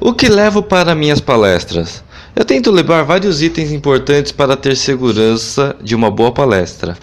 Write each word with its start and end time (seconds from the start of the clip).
O 0.00 0.12
que 0.12 0.28
levo 0.28 0.62
para 0.62 0.94
minhas 0.94 1.20
palestras? 1.20 2.04
Eu 2.36 2.44
tento 2.44 2.70
levar 2.70 3.02
vários 3.02 3.42
itens 3.42 3.72
importantes 3.72 4.30
para 4.30 4.56
ter 4.56 4.76
segurança 4.76 5.74
de 5.82 5.92
uma 5.92 6.08
boa 6.08 6.30
palestra. 6.30 6.96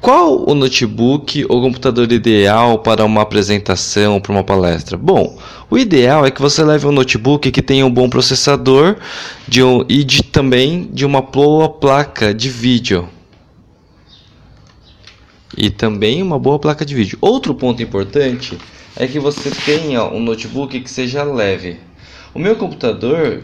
Qual 0.00 0.48
o 0.50 0.52
notebook 0.52 1.46
ou 1.48 1.62
computador 1.62 2.10
ideal 2.10 2.80
para 2.80 3.04
uma 3.04 3.22
apresentação, 3.22 4.20
para 4.20 4.32
uma 4.32 4.42
palestra? 4.42 4.96
Bom, 4.96 5.38
o 5.70 5.78
ideal 5.78 6.26
é 6.26 6.30
que 6.32 6.40
você 6.40 6.64
leve 6.64 6.88
um 6.88 6.92
notebook 6.92 7.52
que 7.52 7.62
tenha 7.62 7.86
um 7.86 7.90
bom 7.90 8.10
processador 8.10 8.96
de 9.46 9.62
um, 9.62 9.84
e 9.88 10.02
de, 10.02 10.24
também 10.24 10.90
de 10.92 11.06
uma 11.06 11.22
boa 11.22 11.68
placa 11.68 12.34
de 12.34 12.48
vídeo. 12.48 13.08
E 15.56 15.70
também 15.70 16.20
uma 16.20 16.38
boa 16.38 16.58
placa 16.58 16.84
de 16.84 16.96
vídeo. 16.96 17.16
Outro 17.20 17.54
ponto 17.54 17.80
importante 17.80 18.58
é 18.96 19.06
que 19.06 19.20
você 19.20 19.52
tenha 19.64 20.04
um 20.04 20.18
notebook 20.18 20.80
que 20.80 20.90
seja 20.90 21.22
leve. 21.22 21.87
O 22.34 22.38
meu 22.38 22.56
computador, 22.56 23.42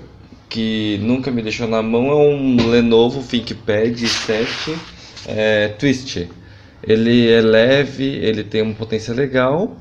que 0.48 0.98
nunca 1.02 1.30
me 1.30 1.42
deixou 1.42 1.66
na 1.66 1.82
mão, 1.82 2.10
é 2.10 2.14
um 2.14 2.68
Lenovo 2.68 3.22
ThinkPad 3.22 3.98
7 3.98 4.76
é, 5.26 5.68
Twist. 5.68 6.28
Ele 6.87 7.30
é 7.30 7.41
leve, 7.41 8.05
ele 8.05 8.45
tem 8.45 8.62
uma 8.62 8.74
potência 8.74 9.15
legal. 9.15 9.77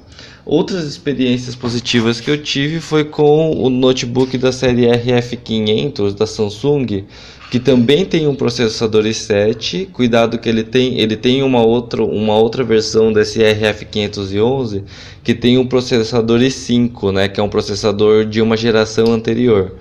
Outras 0.45 0.83
experiências 0.83 1.55
positivas 1.55 2.19
que 2.19 2.29
eu 2.29 2.37
tive 2.37 2.81
foi 2.81 3.05
com 3.05 3.51
o 3.51 3.69
notebook 3.69 4.37
da 4.37 4.51
série 4.51 4.87
RF500 4.87 6.13
da 6.13 6.27
Samsung, 6.27 7.05
que 7.49 7.59
também 7.59 8.03
tem 8.03 8.27
um 8.27 8.35
processador 8.35 9.03
i7. 9.03 9.87
Cuidado 9.91 10.37
que 10.37 10.49
ele 10.49 10.63
tem, 10.63 10.99
ele 10.99 11.15
tem 11.15 11.43
uma 11.43 11.63
outra, 11.63 12.03
uma 12.03 12.35
outra 12.35 12.63
versão 12.63 13.13
desse 13.13 13.39
RF511 13.39 14.83
que 15.23 15.33
tem 15.33 15.57
um 15.57 15.65
processador 15.65 16.39
i5, 16.41 17.13
né, 17.13 17.27
que 17.29 17.39
é 17.39 17.43
um 17.43 17.49
processador 17.49 18.25
de 18.25 18.41
uma 18.41 18.57
geração 18.57 19.13
anterior. 19.13 19.73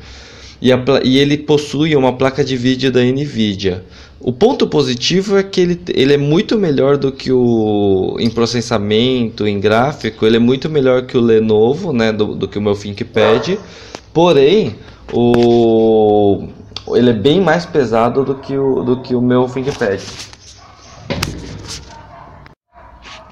E, 0.62 0.72
a, 0.72 0.78
e 1.02 1.18
ele 1.18 1.36
possui 1.36 1.96
uma 1.96 2.12
placa 2.12 2.44
de 2.44 2.56
vídeo 2.56 2.92
da 2.92 3.00
Nvidia. 3.00 3.84
O 4.20 4.32
ponto 4.32 4.68
positivo 4.68 5.36
é 5.36 5.42
que 5.42 5.60
ele, 5.60 5.80
ele 5.88 6.12
é 6.14 6.16
muito 6.16 6.56
melhor 6.56 6.96
do 6.96 7.10
que 7.10 7.32
o 7.32 8.16
em 8.20 8.30
processamento, 8.30 9.44
em 9.44 9.58
gráfico, 9.58 10.24
ele 10.24 10.36
é 10.36 10.38
muito 10.38 10.70
melhor 10.70 11.02
que 11.02 11.18
o 11.18 11.20
Lenovo, 11.20 11.92
né, 11.92 12.12
do, 12.12 12.36
do 12.36 12.46
que 12.46 12.58
o 12.58 12.62
meu 12.62 12.76
ThinkPad. 12.76 13.58
Porém, 14.14 14.76
o 15.12 16.46
ele 16.94 17.10
é 17.10 17.12
bem 17.12 17.40
mais 17.40 17.66
pesado 17.66 18.24
do 18.24 18.36
que 18.36 18.56
o 18.56 18.84
do 18.84 19.02
que 19.02 19.16
o 19.16 19.20
meu 19.20 19.46
ThinkPad. 19.46 20.00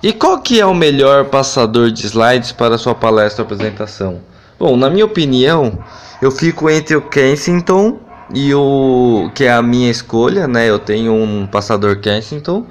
E 0.02 0.12
qual 0.12 0.40
que 0.40 0.58
é 0.58 0.66
o 0.66 0.74
melhor 0.74 1.26
passador 1.26 1.92
de 1.92 2.06
slides 2.06 2.50
para 2.50 2.76
sua 2.76 2.94
palestra 2.94 3.42
ou 3.42 3.46
apresentação? 3.46 4.29
Bom, 4.60 4.76
na 4.76 4.90
minha 4.90 5.06
opinião, 5.06 5.78
eu 6.20 6.30
fico 6.30 6.68
entre 6.68 6.94
o 6.94 7.00
Kensington 7.00 7.98
e 8.34 8.52
o 8.52 9.30
que 9.34 9.44
é 9.44 9.52
a 9.52 9.62
minha 9.62 9.90
escolha, 9.90 10.46
né? 10.46 10.68
Eu 10.68 10.78
tenho 10.78 11.14
um 11.14 11.46
passador 11.46 11.98
Kensington. 11.98 12.66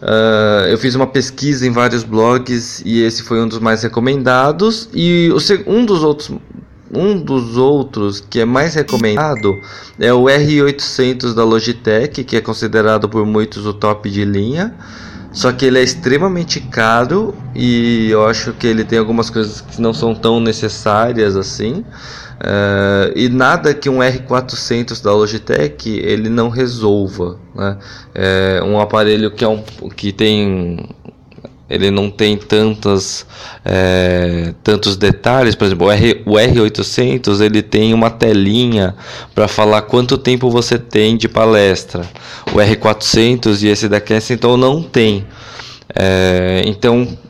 Uh, 0.00 0.68
eu 0.68 0.78
fiz 0.78 0.94
uma 0.94 1.08
pesquisa 1.08 1.66
em 1.66 1.72
vários 1.72 2.04
blogs 2.04 2.80
e 2.86 3.02
esse 3.02 3.24
foi 3.24 3.40
um 3.40 3.48
dos 3.48 3.58
mais 3.58 3.82
recomendados. 3.82 4.88
E 4.94 5.28
o, 5.32 5.38
um 5.68 5.84
dos 5.84 6.04
outros 6.04 6.38
um 6.94 7.18
dos 7.18 7.56
outros 7.56 8.20
que 8.20 8.38
é 8.38 8.44
mais 8.44 8.76
recomendado 8.76 9.52
é 9.98 10.12
o 10.12 10.26
R800 10.26 11.34
da 11.34 11.42
Logitech, 11.42 12.22
que 12.22 12.36
é 12.36 12.40
considerado 12.40 13.08
por 13.08 13.26
muitos 13.26 13.66
o 13.66 13.74
top 13.74 14.08
de 14.08 14.24
linha. 14.24 14.72
Só 15.36 15.52
que 15.52 15.66
ele 15.66 15.78
é 15.78 15.82
extremamente 15.82 16.60
caro 16.60 17.34
e 17.54 18.08
eu 18.10 18.26
acho 18.26 18.54
que 18.54 18.66
ele 18.66 18.82
tem 18.84 18.98
algumas 18.98 19.28
coisas 19.28 19.60
que 19.60 19.82
não 19.82 19.92
são 19.92 20.14
tão 20.14 20.40
necessárias 20.40 21.36
assim. 21.36 21.84
Uh, 22.40 23.12
e 23.14 23.28
nada 23.28 23.74
que 23.74 23.90
um 23.90 23.98
R400 23.98 25.04
da 25.04 25.12
Logitech 25.12 25.90
ele 25.90 26.30
não 26.30 26.48
resolva. 26.48 27.38
Né? 27.54 27.76
É 28.14 28.62
um 28.64 28.80
aparelho 28.80 29.30
que, 29.30 29.44
é 29.44 29.48
um, 29.48 29.62
que 29.94 30.10
tem 30.10 30.88
ele 31.68 31.90
não 31.90 32.10
tem 32.10 32.36
tantas 32.36 33.26
é, 33.64 34.54
tantos 34.62 34.96
detalhes 34.96 35.54
por 35.54 35.64
exemplo 35.64 35.86
o, 35.88 35.90
R, 35.90 36.22
o 36.24 36.32
R800 36.32 37.40
ele 37.40 37.62
tem 37.62 37.92
uma 37.92 38.10
telinha 38.10 38.94
para 39.34 39.48
falar 39.48 39.82
quanto 39.82 40.16
tempo 40.16 40.50
você 40.50 40.78
tem 40.78 41.16
de 41.16 41.28
palestra. 41.28 42.02
O 42.52 42.56
R400 42.56 43.62
e 43.62 43.68
esse 43.68 43.88
daqui 43.88 44.14
então 44.30 44.56
não 44.56 44.82
tem. 44.82 45.26
É, 45.94 46.62
então 46.64 47.06
é, 47.06 47.25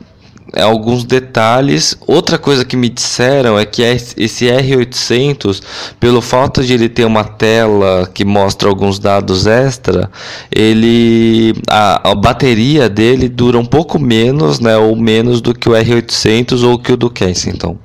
alguns 0.55 1.03
detalhes. 1.03 1.97
Outra 2.07 2.37
coisa 2.37 2.63
que 2.63 2.77
me 2.77 2.89
disseram 2.89 3.57
é 3.57 3.65
que 3.65 3.81
esse 3.81 4.45
R800, 4.45 5.61
pelo 5.99 6.21
fato 6.21 6.63
de 6.63 6.73
ele 6.73 6.89
ter 6.89 7.05
uma 7.05 7.23
tela 7.23 8.09
que 8.13 8.23
mostra 8.23 8.69
alguns 8.69 8.99
dados 8.99 9.47
extra, 9.47 10.09
ele 10.51 11.53
a, 11.69 12.11
a 12.11 12.15
bateria 12.15 12.89
dele 12.89 13.27
dura 13.27 13.57
um 13.57 13.65
pouco 13.65 13.99
menos, 13.99 14.59
né, 14.59 14.77
ou 14.77 14.95
menos 14.95 15.41
do 15.41 15.53
que 15.53 15.69
o 15.69 15.73
R800 15.73 16.63
ou 16.63 16.77
que 16.77 16.93
o 16.93 16.97
do 16.97 17.09
Kensington. 17.09 17.77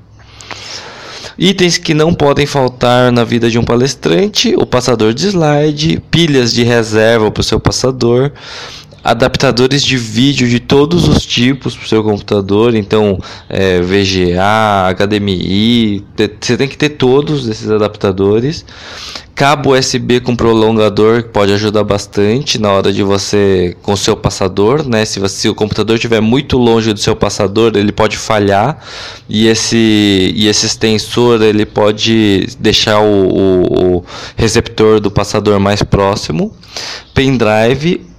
Itens 1.38 1.78
que 1.78 1.94
não 1.94 2.12
podem 2.12 2.46
faltar 2.46 3.10
na 3.10 3.24
vida 3.24 3.50
de 3.50 3.58
um 3.58 3.64
palestrante: 3.64 4.54
o 4.56 4.66
passador 4.66 5.14
de 5.14 5.28
slide, 5.28 6.02
pilhas 6.10 6.52
de 6.52 6.62
reserva 6.62 7.30
para 7.30 7.40
o 7.40 7.44
seu 7.44 7.58
passador, 7.58 8.32
adaptadores 9.02 9.82
de 9.82 9.96
vídeo 9.96 10.48
de 10.48 10.60
todos 10.60 11.08
os 11.08 11.26
tipos 11.26 11.74
para 11.74 11.84
o 11.84 11.88
seu 11.88 12.04
computador, 12.04 12.74
então 12.74 13.18
é, 13.48 13.80
VGA, 13.80 14.94
HDMI, 14.94 16.04
você 16.40 16.56
tem 16.56 16.68
que 16.68 16.76
ter 16.76 16.90
todos 16.90 17.48
esses 17.48 17.70
adaptadores. 17.70 18.64
Cabo 19.34 19.74
USB 19.74 20.20
com 20.20 20.36
prolongador 20.36 21.24
pode 21.24 21.52
ajudar 21.54 21.82
bastante 21.84 22.60
na 22.60 22.70
hora 22.70 22.92
de 22.92 23.02
você 23.02 23.74
com 23.82 23.94
o 23.94 23.96
seu 23.96 24.14
passador, 24.14 24.86
né? 24.86 25.06
Se, 25.06 25.26
se 25.30 25.48
o 25.48 25.54
computador 25.54 25.96
estiver 25.96 26.20
muito 26.20 26.58
longe 26.58 26.92
do 26.92 27.00
seu 27.00 27.16
passador, 27.16 27.72
ele 27.74 27.92
pode 27.92 28.18
falhar 28.18 28.78
e 29.28 29.48
esse 29.48 30.32
e 30.36 30.46
esse 30.46 30.66
extensor 30.66 31.40
ele 31.42 31.64
pode 31.64 32.46
deixar 32.60 33.00
o, 33.00 33.28
o, 33.28 33.96
o 33.96 34.04
receptor 34.36 35.00
do 35.00 35.10
passador 35.10 35.58
mais 35.58 35.82
próximo. 35.82 36.54
Pendrive 37.14 38.11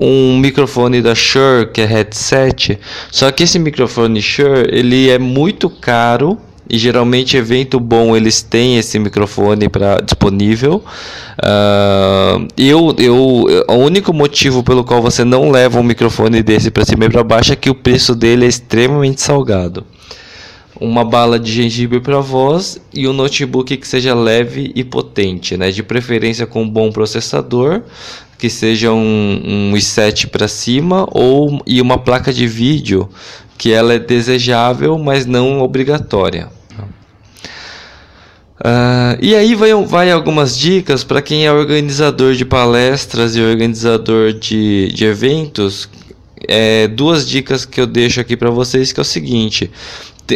um 0.00 0.38
microfone 0.38 1.02
da 1.02 1.14
Shure 1.14 1.66
que 1.72 1.82
é 1.82 1.84
headset, 1.84 2.78
só 3.10 3.30
que 3.30 3.42
esse 3.42 3.58
microfone 3.58 4.22
Shure 4.22 4.66
ele 4.70 5.10
é 5.10 5.18
muito 5.18 5.68
caro 5.68 6.38
e 6.70 6.78
geralmente 6.78 7.36
evento 7.36 7.80
bom 7.80 8.16
eles 8.16 8.42
têm 8.42 8.78
esse 8.78 8.96
microfone 8.98 9.68
para 9.68 10.00
disponível. 10.00 10.82
Uh, 11.36 12.46
eu, 12.56 12.94
eu, 12.96 13.64
o 13.68 13.74
único 13.74 14.12
motivo 14.12 14.62
pelo 14.62 14.84
qual 14.84 15.02
você 15.02 15.24
não 15.24 15.50
leva 15.50 15.80
um 15.80 15.82
microfone 15.82 16.42
desse 16.42 16.70
para 16.70 16.84
cima 16.84 17.06
e 17.06 17.10
para 17.10 17.24
baixo 17.24 17.52
é 17.52 17.56
que 17.56 17.68
o 17.68 17.74
preço 17.74 18.14
dele 18.14 18.44
é 18.44 18.48
extremamente 18.48 19.20
salgado. 19.20 19.84
Uma 20.80 21.04
bala 21.04 21.38
de 21.38 21.52
gengibre 21.52 22.00
para 22.00 22.20
voz 22.20 22.80
e 22.94 23.06
um 23.06 23.12
notebook 23.12 23.76
que 23.76 23.86
seja 23.86 24.14
leve 24.14 24.72
e 24.74 24.82
potente, 24.84 25.56
né? 25.56 25.70
de 25.70 25.82
preferência 25.82 26.46
com 26.46 26.62
um 26.62 26.68
bom 26.68 26.90
processador, 26.90 27.82
que 28.40 28.48
seja 28.48 28.90
um, 28.92 29.42
um 29.44 29.72
i7 29.74 30.28
para 30.28 30.48
cima 30.48 31.06
ou 31.10 31.62
e 31.66 31.80
uma 31.80 31.98
placa 31.98 32.32
de 32.32 32.46
vídeo 32.46 33.08
que 33.58 33.70
ela 33.70 33.92
é 33.92 33.98
desejável, 33.98 34.98
mas 34.98 35.26
não 35.26 35.60
obrigatória. 35.60 36.48
Uh, 38.60 39.16
e 39.22 39.34
aí 39.34 39.54
vai, 39.54 39.72
vai 39.84 40.10
algumas 40.10 40.58
dicas 40.58 41.02
para 41.02 41.22
quem 41.22 41.46
é 41.46 41.52
organizador 41.52 42.34
de 42.34 42.44
palestras 42.44 43.34
e 43.34 43.40
organizador 43.40 44.32
de, 44.32 44.88
de 44.92 45.04
eventos. 45.04 45.88
É, 46.48 46.88
duas 46.88 47.28
dicas 47.28 47.64
que 47.64 47.80
eu 47.80 47.86
deixo 47.86 48.20
aqui 48.20 48.36
para 48.36 48.50
vocês 48.50 48.92
que 48.92 49.00
é 49.00 49.02
o 49.02 49.04
seguinte: 49.04 49.70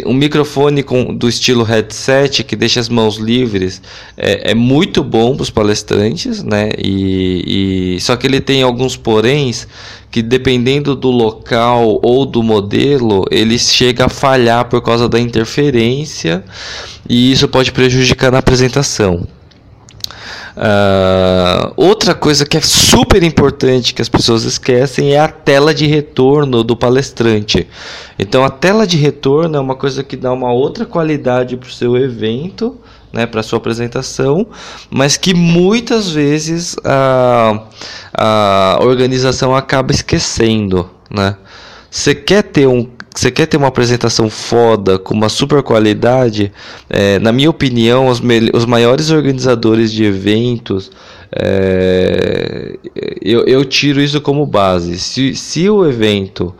um 0.05 0.13
microfone 0.13 0.83
com, 0.83 1.15
do 1.15 1.29
estilo 1.29 1.63
headset 1.63 2.43
que 2.43 2.55
deixa 2.55 2.79
as 2.79 2.89
mãos 2.89 3.17
livres 3.17 3.81
é, 4.17 4.51
é 4.51 4.55
muito 4.55 5.03
bom 5.03 5.35
para 5.35 5.43
os 5.43 5.49
palestrantes, 5.49 6.43
né? 6.43 6.69
E, 6.77 7.95
e, 7.95 8.01
só 8.01 8.15
que 8.15 8.25
ele 8.25 8.41
tem 8.41 8.63
alguns 8.63 8.97
poréns 8.97 9.67
que 10.09 10.21
dependendo 10.21 10.95
do 10.95 11.11
local 11.11 11.99
ou 12.01 12.25
do 12.25 12.41
modelo 12.41 13.25
ele 13.29 13.59
chega 13.59 14.05
a 14.05 14.09
falhar 14.09 14.65
por 14.65 14.81
causa 14.81 15.07
da 15.07 15.19
interferência 15.19 16.43
e 17.07 17.31
isso 17.31 17.47
pode 17.47 17.71
prejudicar 17.71 18.31
na 18.31 18.39
apresentação. 18.39 19.27
Uh, 20.55 21.73
outra 21.75 22.15
coisa 22.15 22.45
que 22.45 22.55
é 22.55 22.61
super 22.61 23.21
importante 23.23 23.93
que 23.93 24.01
as 24.01 24.07
pessoas 24.07 24.45
esquecem 24.45 25.13
é 25.13 25.19
a 25.19 25.27
tela 25.27 25.73
de 25.73 25.85
retorno 25.85 26.63
do 26.63 26.77
palestrante. 26.77 27.67
Então, 28.17 28.43
a 28.45 28.49
tela 28.49 28.87
de 28.87 28.95
retorno 28.95 29.57
é 29.57 29.59
uma 29.59 29.75
coisa 29.75 30.03
que 30.03 30.15
dá 30.15 30.31
uma 30.31 30.51
outra 30.53 30.85
qualidade 30.85 31.57
para 31.57 31.67
o 31.67 31.71
seu 31.71 31.97
evento, 31.97 32.77
né, 33.11 33.25
para 33.25 33.43
sua 33.43 33.57
apresentação, 33.57 34.47
mas 34.89 35.17
que 35.17 35.33
muitas 35.33 36.09
vezes 36.09 36.75
a, 36.83 37.63
a 38.13 38.79
organização 38.81 39.53
acaba 39.55 39.91
esquecendo. 39.91 40.89
Né? 41.09 41.35
Você 41.91 42.15
quer 42.15 42.43
ter 42.43 42.67
um 42.67 42.89
você 43.19 43.31
quer 43.31 43.45
ter 43.45 43.57
uma 43.57 43.67
apresentação 43.67 44.29
foda, 44.29 44.99
com 44.99 45.13
uma 45.13 45.29
super 45.29 45.63
qualidade, 45.63 46.51
é, 46.89 47.17
na 47.19 47.31
minha 47.31 47.49
opinião, 47.49 48.07
os, 48.07 48.21
os 48.53 48.65
maiores 48.65 49.09
organizadores 49.09 49.91
de 49.91 50.03
eventos, 50.03 50.91
é, 51.31 52.77
eu, 53.21 53.45
eu 53.45 53.63
tiro 53.65 54.01
isso 54.01 54.19
como 54.21 54.45
base. 54.45 54.99
Se, 54.99 55.35
se 55.35 55.69
o 55.69 55.85
evento 55.87 56.53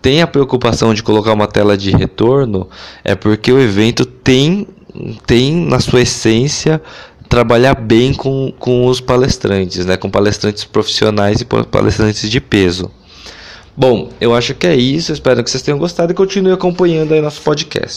tem 0.00 0.20
a 0.20 0.26
preocupação 0.26 0.92
de 0.92 1.02
colocar 1.02 1.32
uma 1.32 1.46
tela 1.46 1.76
de 1.76 1.90
retorno, 1.90 2.68
é 3.04 3.14
porque 3.14 3.52
o 3.52 3.60
evento 3.60 4.04
tem, 4.04 4.66
tem 5.26 5.54
na 5.54 5.80
sua 5.80 6.02
essência 6.02 6.82
trabalhar 7.28 7.74
bem 7.74 8.12
com, 8.12 8.52
com 8.58 8.86
os 8.86 9.00
palestrantes, 9.00 9.86
né? 9.86 9.96
com 9.96 10.10
palestrantes 10.10 10.64
profissionais 10.64 11.40
e 11.40 11.44
palestrantes 11.46 12.28
de 12.28 12.40
peso. 12.40 12.90
Bom, 13.76 14.10
eu 14.20 14.34
acho 14.34 14.54
que 14.54 14.66
é 14.66 14.76
isso. 14.76 15.12
Espero 15.12 15.42
que 15.42 15.50
vocês 15.50 15.62
tenham 15.62 15.78
gostado 15.78 16.12
e 16.12 16.14
continue 16.14 16.52
acompanhando 16.52 17.14
aí 17.14 17.20
nosso 17.20 17.40
podcast. 17.40 17.90